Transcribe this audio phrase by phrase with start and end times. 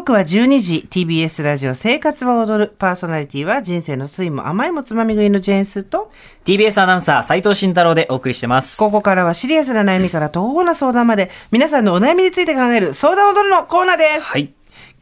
[0.00, 6.10] 刻は12時 TBS ラジオ生活は踊るパーソナリティは人生の酸いも甘いもつまみ食いのジェーンスと
[6.46, 8.78] TBS アナウンサー斉藤慎太郎でお送りしてます。
[8.78, 14.22] ここからはシリアスな悩みから途方な相談まで皆さんのお悩みについて考える相談踊るのコーナーです。
[14.22, 14.54] はい。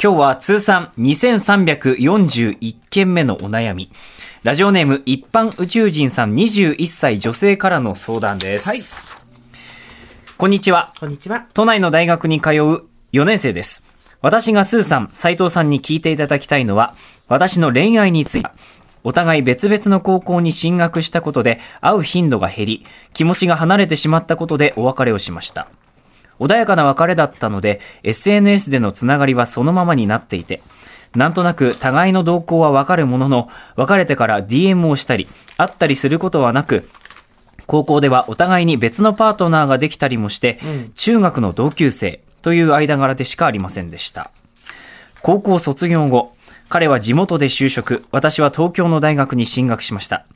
[0.02, 3.92] 今日は通算2341件目のお悩み。
[4.42, 8.68] ラジオネーム一般宇宙人さん21歳女性からの相談です。
[8.68, 8.80] はい
[10.38, 10.92] こんにちは。
[11.00, 11.46] こんにちは。
[11.52, 13.82] 都内の大学に通う4年生です。
[14.20, 16.94] 私がスーさん、斉藤さんに聞いていただきたいのは、
[17.28, 18.50] 私の恋愛について。
[19.04, 25.68] お互い別々の高校に進学したことで会う頻度が減り、気持ちが離れてしまったことでお別れをしました。
[26.40, 30.62] 穏やかな別れだったので、SNS でのつながりはそのままになっていて、
[31.14, 36.88] なんとなく互いの動向はわかるものの、別れてから DM をしたり、会ったりすることはなく、
[37.66, 40.58] 高校ではお互いに別のパートナーができたりもして、
[40.96, 44.30] 中学の同級生という間柄でしかありませんでした。
[45.22, 46.34] 高校卒業後、
[46.68, 50.26] 彼は地元で就職、私は東京の大学に進学しました。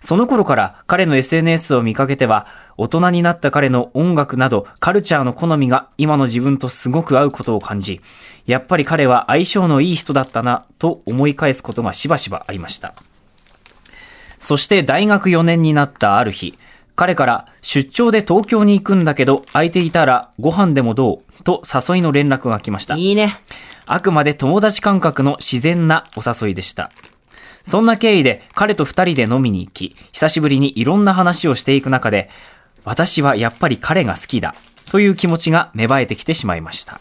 [0.00, 2.46] その頃から彼の SNS を見かけては、
[2.76, 8.00] 大人になった彼の音楽などカルチャーの好みが今の自分とすごく合うことを感じ、
[8.46, 12.94] やっぱり彼は相性のいい人だったなと思い返すことがしばしばありました。
[14.38, 16.56] そして大学4年になったある日、
[16.98, 21.42] 彼から出張で東京に行くんだけど空いていたらご飯でもどう？
[21.44, 22.96] と誘いの連絡が来ました。
[22.96, 23.36] いいね。
[23.86, 26.90] あくまで友達感覚の自然なお誘いでした。
[27.62, 32.30] そんな経緯で彼と二人で飲みに行き、久しぶりにいろんな話をしていく中で、
[32.84, 34.56] 私はやっぱり彼が好きだ
[34.90, 37.00] という気持ちが芽生えてきてしまいました。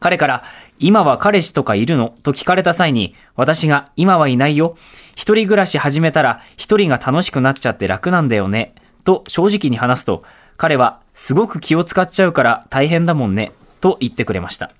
[0.00, 0.44] 彼から、
[0.78, 2.14] 今は彼氏とかいるの？
[2.22, 4.76] と聞かれた際に、私が今はいないよ。
[5.16, 8.74] 一人暮らし始めたら一人が楽しくなっちゃって楽なんだよね。
[9.04, 10.24] と正直に話すと、
[10.56, 13.52] 彼はすごく気を使っちゃうから大変だもんね。
[13.80, 14.70] と言ってくれました。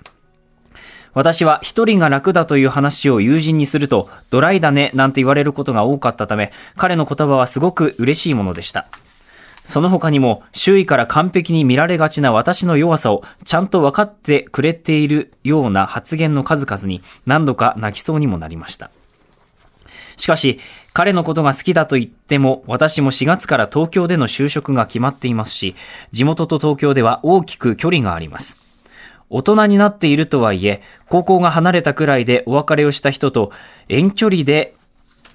[1.13, 8.87] 私は一人が楽だという話を友人にすると、ドライだねなんて言われることが多かったため、彼の言葉はすごく嬉しいものでした。
[9.65, 18.91] その他にも、周囲から完璧に見られがちな私の弱さをちゃんと分かってくれているような発言の数々に何度か泣きそうにもなりました。
[20.17, 20.61] しかし、
[20.93, 25.75] 彼のことが好きだと言っても、私も4月から東京での就職が決まっていますし、
[26.13, 28.61] 地元と東京では大きく距離があります。
[29.31, 33.51] 大人になっているとはいえ、高校が離れたくらいでお別れをした人と
[33.89, 34.75] 遠距離で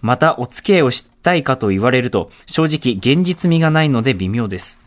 [0.01, 4.79] またお付き合いをしたいかと言われると、正直現実味がないので微妙です。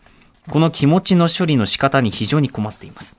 [0.49, 3.17] この気持ちの処理の仕方に非常に困っています。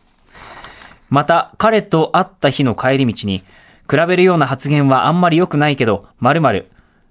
[1.10, 3.44] また、彼と会った日の帰り道に、
[3.90, 6.70] 比べるような発言はあんまり良くないけど、〇〇、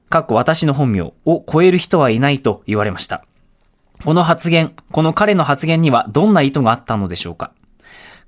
[0.09, 3.23] かっこ私の本名を超える人はいないと言われました。
[4.03, 7.51] この発言、この彼の発言にはどんな意図があったのでしょうか？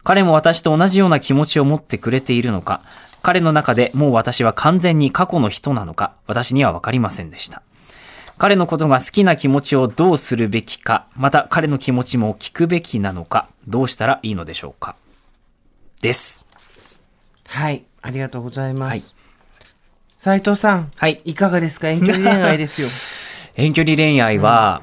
[0.04, 2.82] 彼も私と同じような気持ちを持ってくれているのか、
[3.22, 7.64] 彼の中でもう私は完全に過去の人なのか、私にはわかりませんでした。
[8.38, 14.96] 彼のことが好きな気持ちをどうするべきか、また彼の気持ちも聞くべきなのか、どうしたらいいのでしょうか？
[16.02, 16.46] です。
[17.48, 17.84] はい。
[18.06, 18.90] ありがとうございます。
[18.90, 19.04] はい
[20.18, 20.92] 斉藤さん。
[20.98, 21.90] はいいかがですか？
[21.90, 22.88] 遠距離恋愛ですよ。
[23.56, 24.82] 遠距離恋愛は、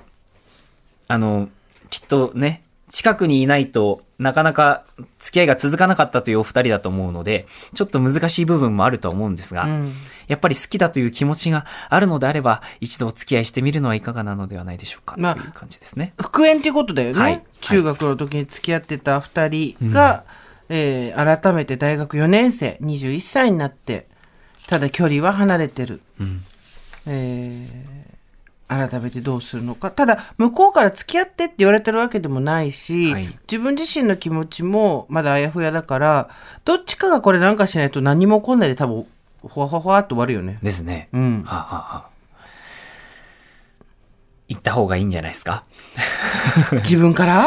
[1.08, 1.48] あの、
[1.90, 4.84] きっとね、近くにいないとなかなか
[5.18, 9.92] 付き合いが続かなかったというお二人だと思うので、ちょっと難しい部分もあるとは思うんですが、うん
[10.28, 16.14] やっぱり好きだという気持ちがあるのであれば、一度お付き合いしてみるのはいかがなのではないでしょうか、まあという感じですね。
[16.18, 17.20] 復縁っていうことだよね。
[17.20, 20.22] はい中学の時に付き合ってた二人が、
[20.74, 24.06] えー改めて大学4年生、21歳になって、
[24.68, 26.00] ただ距離は離れてる。
[26.18, 26.42] うん
[27.06, 27.92] えー
[28.68, 29.90] 改めてどうするのか。
[29.90, 36.30] ただ、向こうから付き合ってって言われてるわけでもないし、はい自分自身の気持ちもまだあやふやだから、
[36.64, 39.04] どっちかがこれなんかしないと何も起こんないで多分、
[39.42, 40.58] ほわほわほわっと終わるよね。
[40.62, 41.10] ですね。
[41.12, 41.42] うん。
[41.42, 42.08] はあ、はあはあ、
[44.48, 45.64] 行った方がいいんじゃないですか？
[46.76, 47.44] 自分から？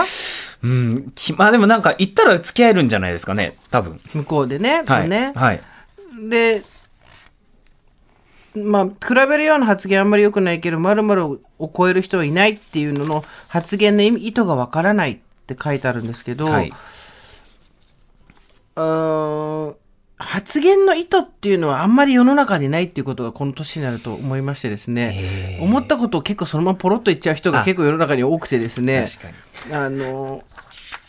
[0.64, 1.12] うん。
[1.16, 4.00] きまあでもなんか行ったら付き合えるんじゃないですかね、多分。
[4.14, 4.84] 向こうでね。
[4.86, 5.10] はい。
[5.10, 5.62] ねはい。
[6.30, 6.64] で、
[8.56, 11.26] まあ、比べるような発言あんまり良くないけど、〇〇
[11.60, 16.72] を超える人はいないっていうのの発言の意味意図がわからないって書いてあるんですけど、はい。
[18.76, 19.76] うーん
[20.18, 29.06] 発言の意図っていうのはあんまり世の中にないっていうことがこの年になると思いましてですね、思ったことを結構そのままポロッと言っちゃう人が結構世の中に多くてですね。
[29.72, 30.44] あの、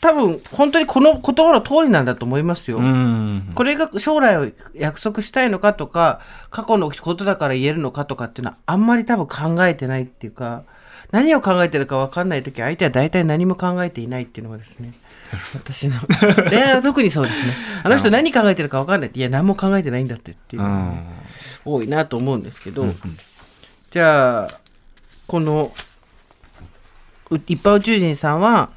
[0.01, 2.79] 多分本当にこの言葉の通りなんだと思いますよ。
[2.79, 3.53] うん。
[3.55, 6.21] これが将来を約束したいのかとか、
[6.51, 10.65] 過去のことだから言えるのかとかっていうのはあんまり多分考えてないっていうか、
[11.17, 14.93] 何を考えてるか分かんない時相手は大体何も考えていないっていうのがですね
[15.55, 15.95] 私の。
[16.51, 17.53] 恋愛は特にそうですね。
[17.83, 19.09] あの人何考えてるか分かんない。
[19.09, 21.05] っていや何も考えてないんだってっていうのがね、
[21.65, 22.97] 多いなと思うんですけど、うんうん。
[23.91, 24.61] じゃあ
[25.27, 25.73] この
[27.31, 28.71] う一般宇宙人さんは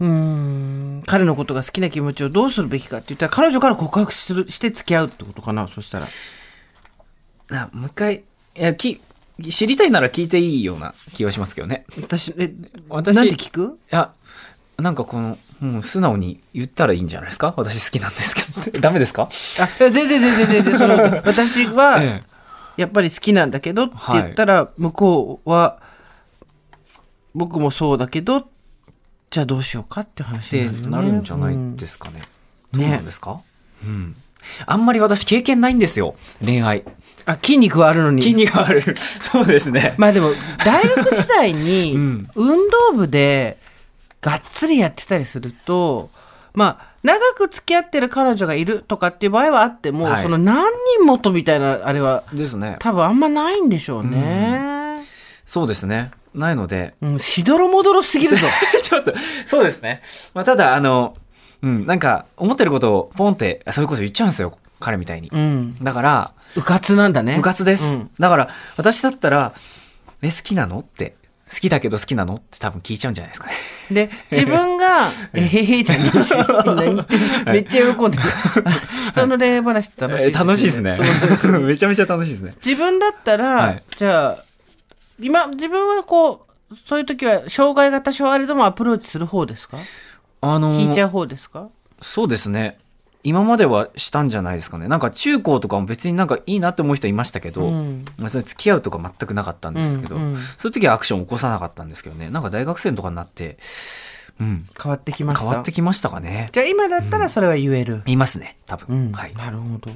[0.00, 6.06] うーん彼のことが好きな気持ちをどうするべきかって言ったら彼女から告白するして付き合うってことかなそしたら。
[7.50, 8.22] なもう一回、い
[8.54, 9.00] や、き、
[9.42, 11.84] 知りたいなら聞いていいような気がしますけどね。
[12.02, 12.52] 私え
[12.88, 13.78] 私なんで聞く？
[13.92, 14.12] いや、
[14.78, 17.54] なんかこの、もう素直に言ったらいいんじゃないですか？
[17.56, 18.80] 私好きなんですけど。
[18.80, 19.28] ダメですか？
[19.60, 20.94] あ全然全然全然その
[21.24, 22.22] 私は え
[22.76, 25.80] やっぱり好きなんだけどって言ったら、向こうは
[27.34, 28.48] 僕もそうだけど
[29.30, 30.88] じゃあどうしようかって話によね。
[30.88, 32.22] なるんじゃないですかね。
[32.72, 32.80] うん。
[32.80, 33.40] どうなんですか、
[33.84, 34.16] うん。
[34.66, 36.14] あんまり私経験ないんですよ。
[36.44, 36.84] 恋愛。
[37.26, 38.96] あ筋肉はあるのに筋肉がある。
[38.96, 39.94] そうですね。
[39.98, 40.32] まあでも
[40.64, 43.58] 大学時代に うん運動部で
[44.20, 46.10] がっつりやってたりすると
[46.54, 52.76] まあ長く付き合ってる彼女がいるとかっていう場合はあっても、はいその何人もとみたいなあれはですね。
[52.80, 54.98] 多分あんまないんでしょうね。
[55.44, 56.10] そうですね。
[56.34, 58.46] ないので、うん、しどろもどろすぎるぞ。
[58.82, 59.14] ちょっと、
[59.44, 60.02] そうですね。
[60.34, 61.16] まあ、ただ、あの、
[61.62, 64.56] うん、なんか、思ってることをポンって、そういうこと言っちゃうんですよ。
[64.80, 65.28] 彼みたいに。
[65.32, 65.76] うん。
[65.82, 67.36] だから、うかつなんだね。
[67.36, 67.96] 部活です。
[67.96, 69.52] うんだから、私だったら、
[70.22, 71.14] え、好きなのって、
[71.50, 73.54] 好きだけど好きなのって多分聞いちゃうんじゃないですかね。
[73.90, 74.98] で、自分が、
[75.32, 76.34] えへへじゃねえし、
[77.46, 78.22] めっちゃ喜んでる。
[78.64, 78.70] あ
[79.10, 80.96] 人の恋愛話って楽しいえ楽しいですね。
[81.60, 82.52] めちゃめちゃ楽しいですね。
[82.64, 84.44] 自分だったら、はいじゃあ、
[85.20, 89.78] 今、自分はこう、そういう時は、障害が多少あれどもアプローチする方ですか？
[90.40, 91.68] あのー引いちゃう方ですか？
[92.00, 92.78] そうですね。
[93.24, 94.86] 今まではしたんじゃないですかね。
[94.86, 102.30] なんか中高とかも別になんかいいなって思う人いましたけど、うんまあそれ付き合うとか全くなかったんですけど、うんうんそういう時はアクション起こさなかったんですけどね。
[102.30, 103.58] なんか大学生とかになって、
[104.40, 105.44] うん、変わってきました。
[105.44, 106.50] 変わってきましたかね。
[106.52, 108.02] じゃあ今だったらそれは言える。
[108.06, 108.96] いますね、多分。
[108.96, 109.34] うん、はい。
[109.34, 109.90] なるほど。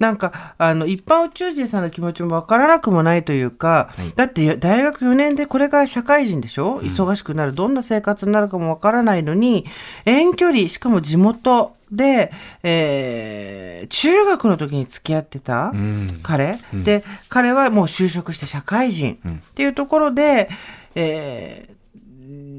[0.00, 9.66] なんか、あの、一般宇宙人さんの気持ちもわからなくもないというか、はいだって大学4年でこれから社会人でしょ、忙しくなる、どんな生活になるかもわからないのに、
[10.06, 12.32] 遠距離、しかも地元で、
[12.62, 16.20] えー中学の時に付き合ってたうん。
[16.22, 20.48] 彼、で、彼はもう就職して社会人うんっていうところで、
[20.94, 21.79] えー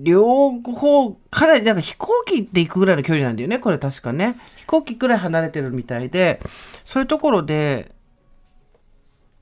[0.03, 4.35] 両方、かなりなんか飛行機で行くぐらいの距離なんだよね、これ確かね。
[4.57, 6.41] 飛行機くらい離れてるみたいで、
[6.85, 7.91] そういうところで、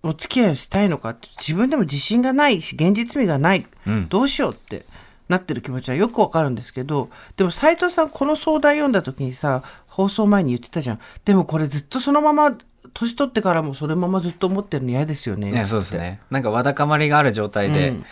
[0.01, 3.65] お付き合いをしたいのかって自分でも自信がないし、現実味がない。
[3.87, 4.85] うんどうしようって
[5.27, 10.99] なってる気持ちはよくわかるんですけど、でも斉藤さんこの相談読んだ時にさ、放送前に言ってたじゃん。
[11.25, 12.57] でもこれずっとそのまま、
[12.93, 15.51] 年取ってからもそのままずっと思ってるの嫌ですよね。
[15.51, 16.21] ね、そうですね。
[16.31, 18.05] なんかわだかまりがある状態で、うん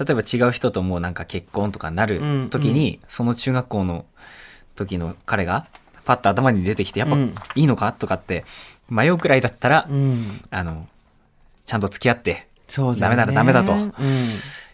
[0.00, 4.06] 例えば違う人ともうなんか結婚とかなる時に、その中学校の
[4.74, 5.66] 時の彼が
[6.06, 8.44] パッと頭に出てきて、やっぱうんいいのかとかって
[8.88, 10.24] 迷うくらいだったら、うん。
[10.50, 10.88] あの、
[11.66, 12.48] ちゃんと付き合って、ね。
[12.98, 13.92] ダメならダメだとうん。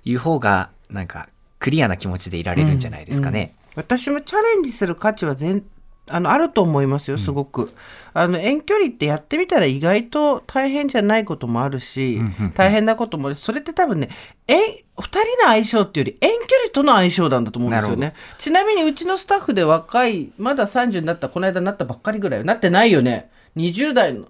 [0.04, 3.54] いう方が、なんかクリアな気持ちでいられるんじゃないですかね。
[3.74, 5.62] 私もチャレンジする価値は全
[6.08, 7.72] あのあると思いますよすごく、
[8.14, 12.20] あの遠距離ってやってみたら意外と大変じゃないこともあるし、
[12.54, 14.10] 大変なこともあるしそれって多分ね
[14.46, 23.30] え2人の相性っていうより遠距離との相性なんだと思うんですよなねちなみにうちのスタッフで若いまだ30になったこの間なったばっかりぐらいなってないよね。
[23.56, 24.26] 20代の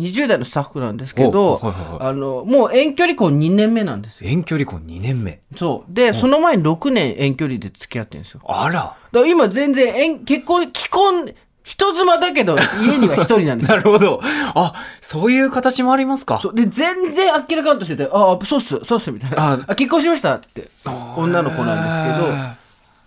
[0.00, 2.10] 20代のスタッフなんですけど、おはいはいはい。
[2.10, 4.30] あのもう遠距離婚2年目なんですよ。
[4.30, 5.40] 遠距離婚2年目。
[5.56, 5.92] そう。
[5.94, 8.40] で、その前に6年遠距離で付き合ってるんですよ。
[8.46, 8.72] あら。
[8.72, 14.20] だから今全然遠結婚既婚人妻だけど家には一人なんです なよるほど。
[14.22, 16.38] あ、そういう形もありますか？
[16.40, 16.54] そう。
[16.54, 19.52] で全然あっけらかんとしてて「ああそうっすそうっす」みたいな。
[19.52, 20.68] あ「あ結婚しました」って
[21.16, 22.28] 女の子なんですけど。
[22.32, 22.56] だか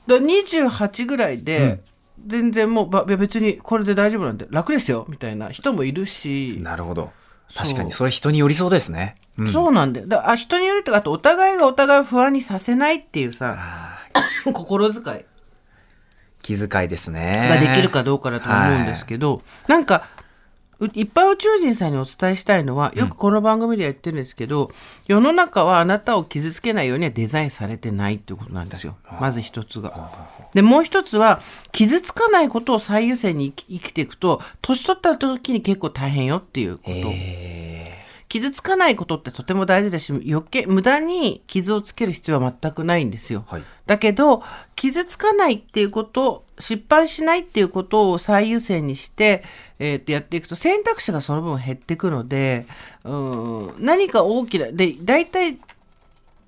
[0.07, 1.79] ら28ぐらいで、
[2.25, 7.11] 全然もう別にこれで大丈夫なんで楽ですよみたいな人もいるし、なるほど。
[7.55, 9.15] 確かに、それ人によりそうですね。
[9.37, 9.51] うん。
[9.51, 13.99] そうなんだよだあ人によるとかあとお互いがお互いを不安にさせないっていうさあ
[14.53, 15.05] 心遣い。
[15.05, 15.23] ー
[16.43, 17.47] 気遣いですね。
[17.49, 20.22] ができるかどうかだと思うんですけど、なんかう
[20.87, 24.71] 一般宇宙人さんにお伝えしたいのはよくこの番組では言ってるんですけど、
[25.07, 28.95] 世の中はあなたを傷つけないようにはデザインされてないっていうことなんですよ。
[29.19, 30.11] まず一つが。
[30.53, 36.91] でもう一つは傷つかないことを最優先に生き生きていくと年取った時に結構大変よっていうこと。
[38.37, 43.45] へ傷つかないことってとても大事だし余計無駄に傷をつける必要は全くないんですよ。
[43.47, 44.41] はいだけど
[44.77, 49.43] 傷つかないっていうこと失敗しないっていうことを最優先にして、
[49.77, 52.65] えーとやっていくと選択肢がその分減っていくので
[53.03, 55.59] うん何か大きなで大体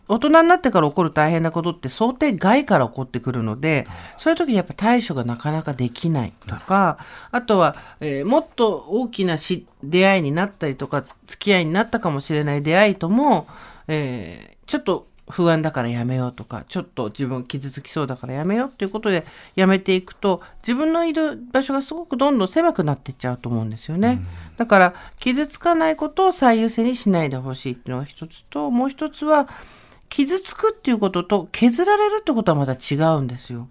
[0.07, 6.97] 大人になってから起こる大変なことって想定外から起こってくるので、そういう時にやっぱ対処がなかなかできないとか、
[7.31, 13.47] あとは、えーもっと大きなし出会いになったりとか、付き合いになったかもしれない出会いとも、
[13.87, 24.19] えーちょっと不安だからやめようとか、ちょっと自分傷つきそうだからやめようっていうことでやめていくと、自分のいる場所がすごくどんどん狭くなっていっちゃうと思うんですよね。
[24.57, 29.49] だから、傷つかないことを最優先にしないでほしいっていうのが一つと、もう一つは、
[30.15, 33.67] 傷つくっていうことと削られるってことはまた違うんですよ。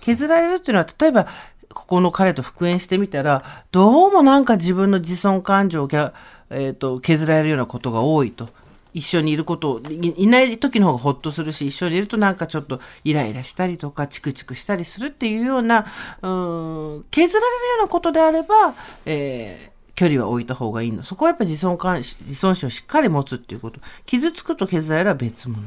[0.00, 1.28] 削られるっていうのは、例えば、
[1.72, 6.12] ここの彼と復縁してみたら、どうもなんか自分の自尊感情が、
[6.50, 8.48] えー、と削られるようなことが多いと。
[8.92, 15.84] 一緒にいることをいない時の方がほっとするし一緒にいるとなんかちょっとイライラしたりとかチクチクしたりするっていうような
[16.22, 18.72] うん削られるようなことであれば、
[19.04, 21.02] え距離は置いた方がいいの。
[21.02, 23.80] そこはやっぱり自尊感自尊心をしっかり持つっていうこと。
[24.06, 25.62] 傷つくと削られるは別物。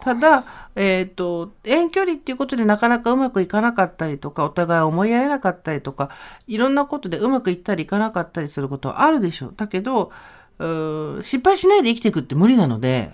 [0.00, 6.10] ただ、えっと遠距離っていうことでなかなかうまくいかなかったりとかお互い思いやれなかったりとか
[6.46, 9.54] いろんなことでうまくいったりいかなかったりすることはあるでしょう。
[9.56, 10.10] だけど
[10.58, 13.12] うー失敗しないで生きていくって無理なので、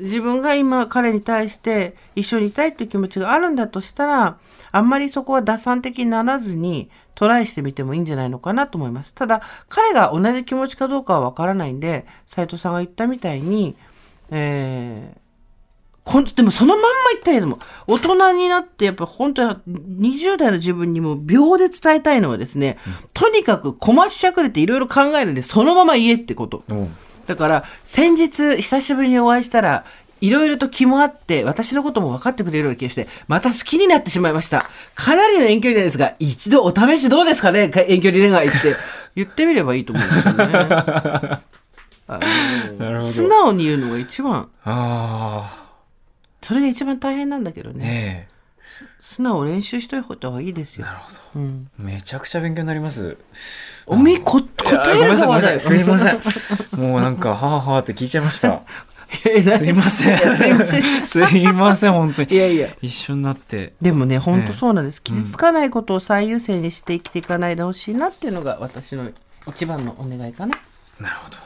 [0.00, 4.38] 自分が今彼に対して一緒にいたいっていう気持ちがあるんだとしたら、
[4.70, 9.12] あんまりそこは打算的にならずにトライしてみてもいいんじゃないのかなと思います。
[9.12, 13.76] ただ、彼が同じ気持ちかどうかはわからないんで、斉藤さんが言ったみたいに、
[14.30, 15.18] えー
[16.04, 22.78] こんでもそのまんま言ったりでも、大人になってやっぱ本当に20代の自分にも秒で伝えたいのはですね、
[23.12, 26.62] とにかくこましゃくれていろいろ考えるんで、そのまま言えってこと。
[27.26, 29.84] だから、先日、久しぶりにお会いしたら、
[30.20, 34.64] いろいろと気もあって、私のことも分かってくれるような気がして、また好きになってしまいました。
[34.94, 37.70] かなりの遠距離ですが、一度お試しどうですかね？
[37.88, 38.56] 遠距離恋愛って。
[39.18, 41.40] 言ってみればいいと思うんですよね。
[43.10, 45.68] 素直に言うのが一番、あ
[46.40, 47.78] それが一番大変なんだけどあ、ね。
[47.78, 48.28] ね
[49.00, 50.86] 素直を練習しといた方がいいですよ。
[50.86, 50.90] え。
[50.90, 51.18] なるほど。
[51.36, 53.18] うん、めちゃくちゃ勉強になります。
[53.86, 55.60] おみこ、答える側だよ。
[55.60, 56.20] すいません。
[56.80, 58.62] もうなんか、はあはあって聞いちゃいました。
[59.10, 60.18] すいません。
[61.04, 62.32] すいません本当に。
[62.32, 62.68] いやいや。
[62.82, 63.72] 一緒になって。
[63.80, 65.02] でもね、本当そうなんです。
[65.02, 69.10] 傷つかないことを最優先にして生きていかないでほしいなっていうのが私の
[69.46, 70.54] 一番のお願いかな。
[71.00, 71.36] なるほど。